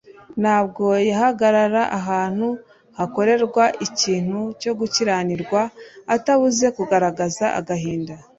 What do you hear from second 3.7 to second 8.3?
ikintu cyo gukiranirwa atabuze kugaragaza agahinda.